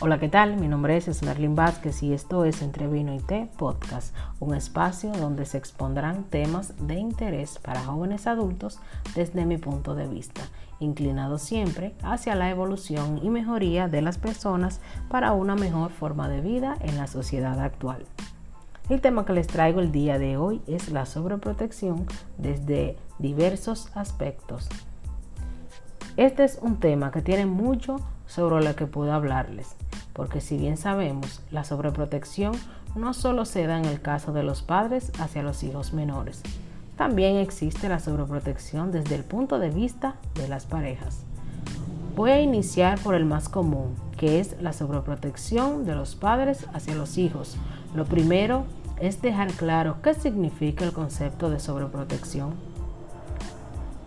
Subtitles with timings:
[0.00, 0.56] Hola, ¿qué tal?
[0.56, 5.12] Mi nombre es Esmerlin Vázquez y esto es Entre Vino y Té Podcast, un espacio
[5.12, 8.80] donde se expondrán temas de interés para jóvenes adultos
[9.14, 10.42] desde mi punto de vista,
[10.80, 16.40] inclinado siempre hacia la evolución y mejoría de las personas para una mejor forma de
[16.40, 18.04] vida en la sociedad actual.
[18.90, 22.04] El tema que les traigo el día de hoy es la sobreprotección
[22.36, 24.68] desde diversos aspectos.
[26.16, 29.76] Este es un tema que tiene mucho sobre lo que puedo hablarles
[30.14, 32.54] porque si bien sabemos, la sobreprotección
[32.94, 36.42] no solo se da en el caso de los padres hacia los hijos menores,
[36.96, 41.24] también existe la sobreprotección desde el punto de vista de las parejas.
[42.14, 46.94] Voy a iniciar por el más común, que es la sobreprotección de los padres hacia
[46.94, 47.56] los hijos.
[47.96, 48.64] Lo primero
[49.00, 52.54] es dejar claro qué significa el concepto de sobreprotección.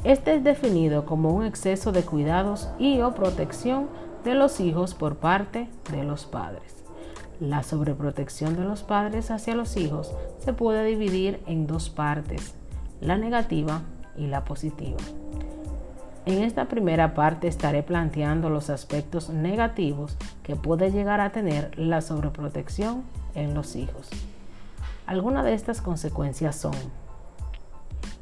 [0.05, 3.89] Este es definido como un exceso de cuidados y o protección
[4.27, 6.83] de los hijos por parte de los padres.
[7.39, 12.53] La sobreprotección de los padres hacia los hijos se puede dividir en dos partes,
[12.99, 13.83] la negativa
[14.17, 14.97] y la positiva.
[16.25, 22.01] En esta primera parte estaré planteando los aspectos negativos que puede llegar a tener la
[22.01, 23.03] sobreprotección
[23.33, 24.09] en los hijos.
[25.05, 26.73] Algunas de estas consecuencias son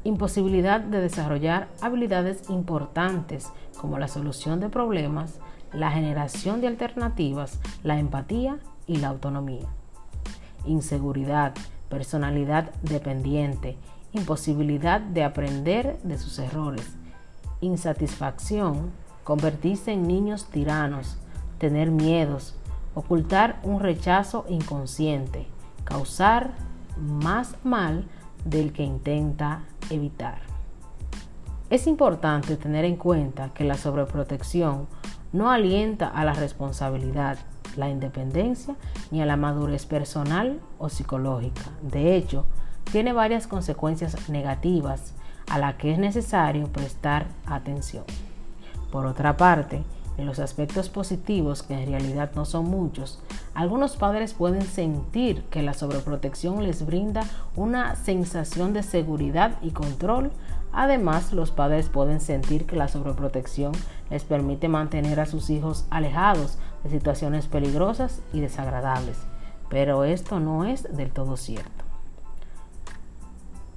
[0.04, 5.40] imposibilidad de desarrollar habilidades importantes como la solución de problemas,
[5.76, 9.68] la generación de alternativas, la empatía y la autonomía.
[10.64, 11.54] Inseguridad,
[11.90, 13.76] personalidad dependiente,
[14.12, 16.96] imposibilidad de aprender de sus errores,
[17.60, 18.90] insatisfacción,
[19.22, 21.18] convertirse en niños tiranos,
[21.58, 22.54] tener miedos,
[22.94, 25.46] ocultar un rechazo inconsciente,
[25.84, 26.54] causar
[26.98, 28.06] más mal
[28.46, 30.38] del que intenta evitar.
[31.68, 34.86] Es importante tener en cuenta que la sobreprotección
[35.36, 37.38] no alienta a la responsabilidad,
[37.76, 38.74] la independencia
[39.10, 41.62] ni a la madurez personal o psicológica.
[41.82, 42.46] De hecho,
[42.90, 45.12] tiene varias consecuencias negativas
[45.50, 48.04] a las que es necesario prestar atención.
[48.90, 49.82] Por otra parte,
[50.16, 53.20] en los aspectos positivos, que en realidad no son muchos,
[53.54, 57.24] algunos padres pueden sentir que la sobreprotección les brinda
[57.54, 60.30] una sensación de seguridad y control
[60.78, 63.72] Además, los padres pueden sentir que la sobreprotección
[64.10, 69.16] les permite mantener a sus hijos alejados de situaciones peligrosas y desagradables,
[69.70, 71.86] pero esto no es del todo cierto.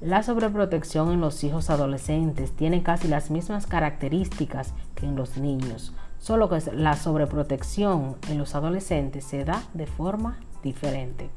[0.01, 5.93] La sobreprotección en los hijos adolescentes tiene casi las mismas características que en los niños,
[6.17, 11.29] solo que la sobreprotección en los adolescentes se da de forma diferente.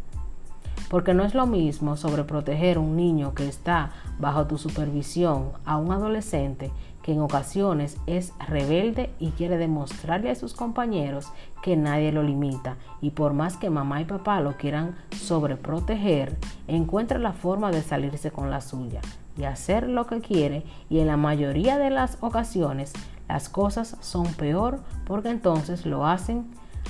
[0.92, 5.78] Porque no es lo mismo sobreproteger a un niño que está bajo tu supervisión a
[5.78, 6.70] un adolescente
[7.03, 11.32] que en ocasiones es rebelde y quiere demostrarle a sus compañeros
[11.62, 12.76] que nadie lo limita.
[13.00, 16.36] Y por más que mamá y papá lo quieran sobreproteger,
[16.69, 19.00] encuentra la forma de salirse con la suya
[19.38, 22.92] y hacer lo que quiere y en la mayoría de las ocasiones
[23.30, 26.44] las cosas son peor porque entonces lo hacen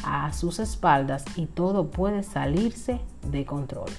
[0.04, 3.90] a sus espaldas y todo puede salirse de control.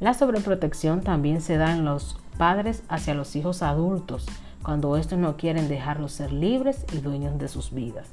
[0.00, 4.26] La sobreprotección también se da en los padres hacia los hijos adultos,
[4.62, 8.08] cuando estos no quieren dejarlos ser libres y dueños de sus vidas.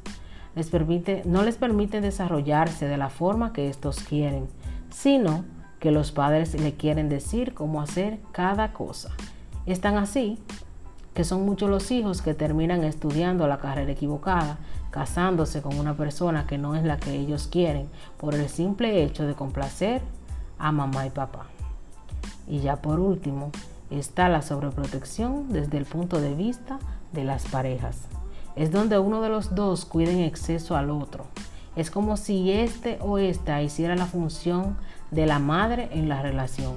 [0.56, 4.47] Les permite, no les permite desarrollarse de la forma que estos quieren,
[4.89, 5.45] sino
[5.79, 9.11] que los padres le quieren decir cómo hacer cada cosa.
[9.66, 10.39] Están así
[11.13, 14.59] que son muchos los hijos que terminan estudiando la carrera equivocada,
[14.92, 19.25] casándose con una persona que no es la que ellos quieren, por el simple hecho
[19.25, 20.02] de complacer
[20.58, 21.48] a mamá y papá.
[22.48, 23.52] Y ya por último,
[23.90, 26.80] está la sobreprotección desde el punto de vista
[27.14, 28.08] de las parejas.
[28.56, 31.25] Es donde uno de los dos cuida en exceso al otro.
[31.75, 34.78] Es como si este o esta hiciera la función
[35.12, 36.75] de la madre en la relación.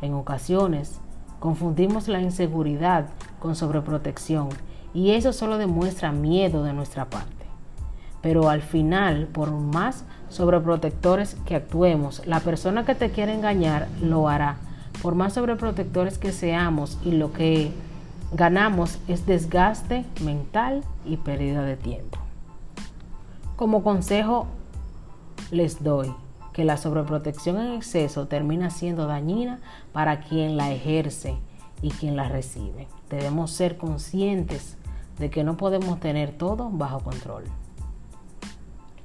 [0.00, 1.00] En ocasiones,
[1.38, 3.06] Confundimos la inseguridad
[3.38, 4.48] con sobreprotección
[4.92, 7.37] y eso solo demuestra miedo de nuestra parte.
[8.22, 14.28] Pero al final, por más sobreprotectores que actuemos, la persona que te quiere engañar lo
[14.28, 14.56] hará.
[15.02, 17.72] Por más sobreprotectores que seamos y lo que
[18.32, 22.18] ganamos es desgaste mental y pérdida de tiempo.
[23.56, 24.46] Como consejo
[25.50, 26.12] les doy,
[26.52, 29.60] que la sobreprotección en exceso termina siendo dañina
[29.92, 31.36] para quien la ejerce
[31.82, 32.88] y quien la recibe.
[33.08, 34.76] Debemos ser conscientes
[35.18, 37.44] de que no podemos tener todo bajo control.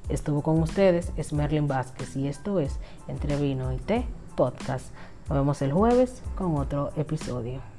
[0.08, 2.78] Estuvo con ustedes es Merlin Vázquez y esto es
[3.08, 4.06] Entre Vino y Té
[4.36, 4.86] Podcast.
[5.28, 7.73] Nos vemos el jueves con otro episodio.